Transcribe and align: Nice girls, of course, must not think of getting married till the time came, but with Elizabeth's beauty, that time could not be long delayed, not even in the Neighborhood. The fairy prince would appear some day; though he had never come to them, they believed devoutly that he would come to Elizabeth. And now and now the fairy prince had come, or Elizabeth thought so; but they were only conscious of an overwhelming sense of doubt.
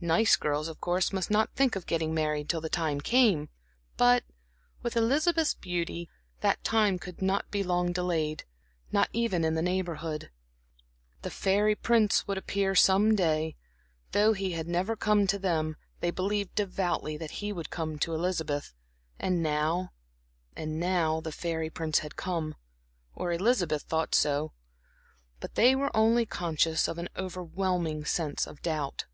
Nice 0.00 0.36
girls, 0.36 0.68
of 0.68 0.80
course, 0.80 1.12
must 1.12 1.32
not 1.32 1.52
think 1.56 1.74
of 1.74 1.84
getting 1.88 2.14
married 2.14 2.48
till 2.48 2.60
the 2.60 2.68
time 2.68 3.00
came, 3.00 3.48
but 3.96 4.22
with 4.84 4.96
Elizabeth's 4.96 5.54
beauty, 5.54 6.08
that 6.42 6.62
time 6.62 6.96
could 6.96 7.20
not 7.20 7.50
be 7.50 7.64
long 7.64 7.90
delayed, 7.90 8.44
not 8.92 9.08
even 9.12 9.44
in 9.44 9.54
the 9.56 9.62
Neighborhood. 9.62 10.30
The 11.22 11.30
fairy 11.32 11.74
prince 11.74 12.24
would 12.28 12.38
appear 12.38 12.76
some 12.76 13.16
day; 13.16 13.56
though 14.12 14.32
he 14.32 14.52
had 14.52 14.68
never 14.68 14.94
come 14.94 15.26
to 15.26 15.40
them, 15.40 15.74
they 15.98 16.12
believed 16.12 16.54
devoutly 16.54 17.16
that 17.16 17.32
he 17.42 17.52
would 17.52 17.68
come 17.70 17.98
to 17.98 18.14
Elizabeth. 18.14 18.72
And 19.18 19.42
now 19.42 19.90
and 20.54 20.78
now 20.78 21.20
the 21.20 21.32
fairy 21.32 21.68
prince 21.68 21.98
had 21.98 22.14
come, 22.14 22.54
or 23.12 23.32
Elizabeth 23.32 23.82
thought 23.82 24.14
so; 24.14 24.52
but 25.40 25.56
they 25.56 25.74
were 25.74 25.90
only 25.96 26.26
conscious 26.26 26.86
of 26.86 26.96
an 26.96 27.08
overwhelming 27.16 28.04
sense 28.04 28.46
of 28.46 28.62
doubt. 28.62 29.06